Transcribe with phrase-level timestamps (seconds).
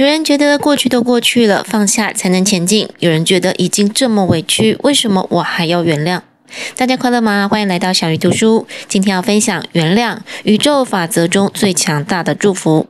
[0.00, 6.22] 有人觉得过去都过去了，放下才能前进；有人觉得已经这么委屈，为什么我还要原谅？
[6.74, 7.46] 大家快乐吗？
[7.46, 8.66] 欢迎来到小鱼读书。
[8.88, 12.86] 今天要分享原谅，宇宙法则中最强大的祝福。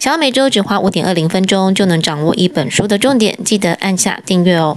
[0.00, 4.76] 想要每周只花五点二零分钟就能掌握一本书的重点，记得按下订阅哦。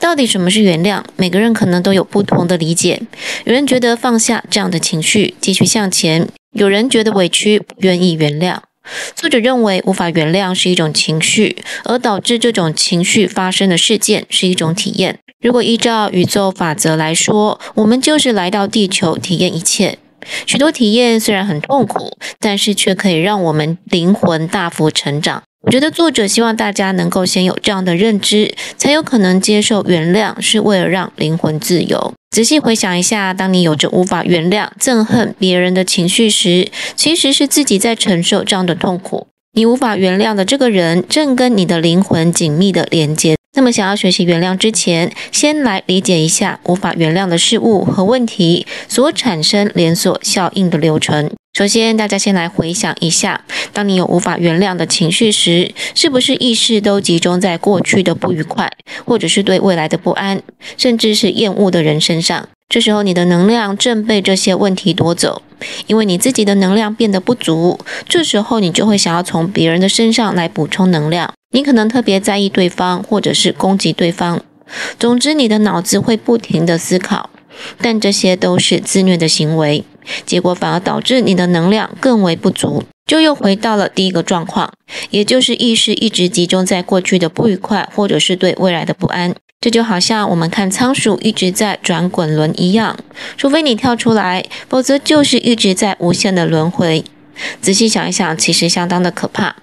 [0.00, 1.04] 到底什么是原谅？
[1.14, 3.00] 每个人可能都有不同的理解。
[3.44, 8.58] 有人觉得放下这样的情绪，继续向前；有人觉得委屈，不愿意原谅。
[9.14, 15.18] 作者认为，无法原谅是一种情绪，而导致这种情绪发生的事件是一种体验。
[15.40, 19.98] 如果依照宇宙法则来说，我们就是来到地球体验一切。
[20.46, 25.42] 许多体验虽然很痛苦，但是却可以让我们灵魂大幅成长。
[25.62, 32.14] 我觉得作者希望大家能够先有这样的认知，才有可能接受原谅是为了让灵魂自由。
[32.34, 39.28] 仔细回想一下，当你有着无法原谅、憎恨别人的情绪时，其实是自己在承受这样的痛苦。
[39.52, 43.36] 你无法原谅的这个人，正跟你的灵魂紧密的连接。
[43.52, 51.30] 那么，想要学习原谅之前，先来理解一下无法原谅的事物和问题所产生连锁效应的流程。
[51.56, 58.68] 首先，大家先来回想一下，当你有无法原谅的情绪时，是不是意识都集中在过去的不愉快，
[59.04, 60.42] 或者是对未来的不安，
[60.76, 62.48] 甚至是厌恶的人身上？
[62.68, 65.42] 这时候，你的能量正被这些问题夺走，
[65.86, 67.78] 因为你自己的能量变得不足。
[68.08, 71.32] 这时候，你就会想要从别人的身上来补充能量。
[71.52, 74.42] 你可能特别在意对方，或者是攻击对方。
[74.98, 77.30] 总之，你的脑子会不停地思考，
[77.80, 79.84] 但这些都是自虐的行为。
[80.26, 84.72] 结果反而导致你的能量更为不足，就又回到了第一个状况，
[85.10, 89.34] 也就是意识一直集中在过去的不愉快，或者是对未来的不安。
[89.60, 92.98] 这就好像我们看仓鼠一直在转滚轮一样，
[93.38, 97.02] 除非你跳出来，否则就是一直在无限的轮回。
[97.62, 99.56] 仔细想一想，其实相当的可怕。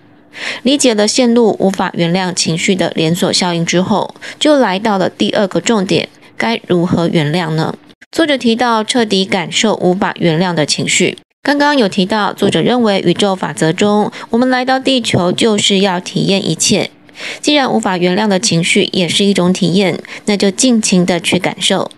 [0.63, 7.75] 理解了陷入无法原谅情绪的连锁效应之后，就来到了第二个重点：该如何原谅呢？
[8.11, 11.17] 作者提到，彻底感受无法原谅的情绪。
[11.41, 16.91] 刚刚有提到，作者认为宇宙法则中，我们来到地球就是要体验一切。
[17.39, 21.89] 既然无法原谅的情绪也是一种体验，那就尽情的去感受。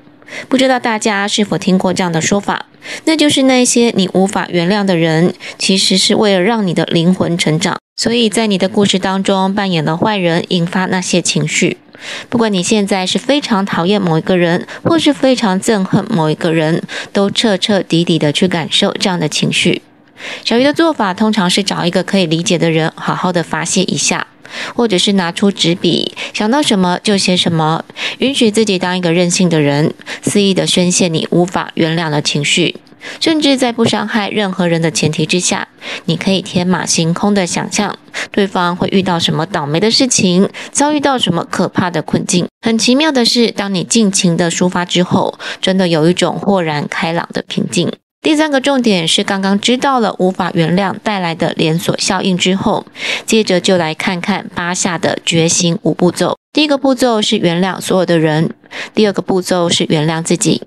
[0.48, 2.68] 不知道大家是否听过这样的说法？
[3.06, 11.78] 那就是那些你无法原谅的人，其实是为了让你的灵魂成长，所以在你的故事当中扮演了坏人，引发那些情绪。
[12.30, 16.82] 不管你现在是非常讨厌某一个人，或是非常憎恨某一个人，
[17.12, 19.82] 都彻彻底底的去感受这样的情绪。
[20.46, 24.28] 小鱼的做法通常是找一个可以理解的人，好好的发泄一下，
[24.74, 27.84] 或者是拿出纸笔，想到什么就写什么，
[28.20, 32.76] 允许自己当一个任性的人，肆意的宣泄你无法原谅的情绪。
[33.20, 35.68] 甚至在不伤害任何人的前提之下，
[36.06, 37.98] 你可以天马行空的想象
[38.32, 42.48] 对方会遇到什么倒霉的事情，遭遇到什么可怕的困境。
[42.66, 47.92] 很奇妙的是，当你尽情的抒发之后，真的有一种豁然开朗的平静。
[48.22, 52.86] 第三个重点是，刚刚知道了无法原谅带来的连锁效应之后，
[53.26, 56.38] 接着就来看看八下的觉醒五步骤。
[56.54, 58.54] 第一个步骤是原谅所有的人，
[58.96, 60.62] 第二个步骤是原谅自己。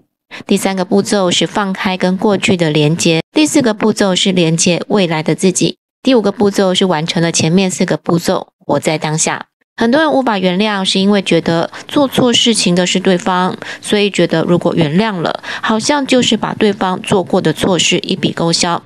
[0.47, 9.47] 第三个步骤是放开跟过去的连接，第四个步骤是连接未来的自己，第五个步骤是完成了前面四个步骤，活在当下。
[9.79, 18.83] 很多人无法原谅，是因为觉得做错事情的是对方，所以觉得如果原谅了，好像就是把对方做过的错事一笔勾销。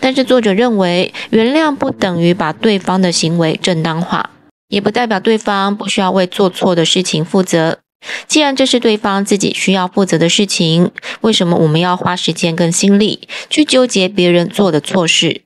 [0.00, 4.30] 但是作者认为，原谅不等于把对方的行为正当化，
[4.68, 7.78] 也不代表对方不需要为做错的事情负责。
[8.26, 10.90] 既然这是对方自己需要负责的事情，
[11.20, 15.42] 为什么我们要花时间跟心力去纠结别人做的错事？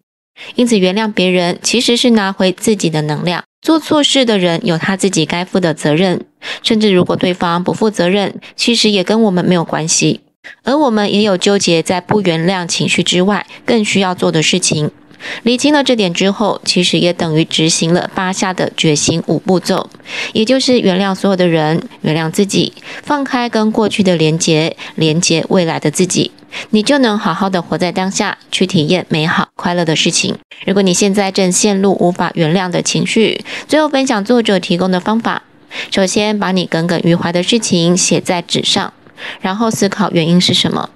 [0.55, 3.43] 因此，原谅别人其实是拿回自己的能量。
[3.62, 6.25] 做错事的人有他自己该负的责任，
[6.62, 10.21] 甚至如果对方不负责任，其实也跟我们没有关系。
[10.62, 14.91] 而我们也有纠结在不原谅情绪之外更需要做的事情。
[15.43, 19.88] 理清了这点之后，其实也等于执行了巴夏的觉醒五步骤，
[20.32, 26.31] 也就是原谅所有的人，原谅自己，放开跟过去的连结，连接未来的自己，
[26.70, 30.37] 你就能好好的活在当下，去体验美好快乐的事情。
[30.64, 35.43] 如果你现在正陷入无法原谅的情绪，最后分享作者提供的方法：
[35.90, 38.93] 首先，把你耿耿于怀的事情写在纸上，
[39.40, 40.90] 然后思考原因是什么，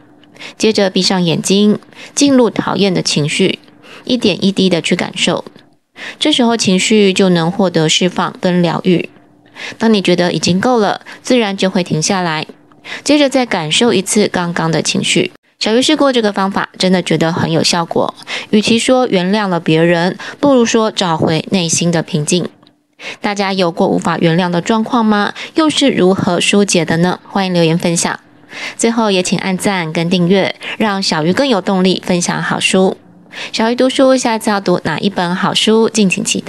[0.59, 1.79] 接着闭上眼睛，
[2.15, 3.59] 进入讨厌的情绪。
[4.11, 5.45] 一点一滴的去感受，
[6.19, 9.09] 这时候情绪就能获得释放跟疗愈。
[9.79, 12.45] 当你觉得已经够了，自然就会停下来，
[13.05, 15.31] 接着再感受一次刚刚的情绪。
[15.61, 18.13] 小鱼试过这个方法，真的觉得很有效果。
[18.51, 22.49] 与其说原谅了别人，不如说找回内心的平静。
[23.21, 25.33] 大家有过无法原谅的状况吗？
[25.55, 27.21] 又是如何疏解的呢？
[27.29, 28.19] 欢迎留言分享。
[28.77, 32.97] 最后也请按赞跟订阅，让小鱼更有动力分享好书。
[33.53, 35.89] 小鱼读书，下次要读哪一本好书？
[35.89, 36.49] 敬请期待。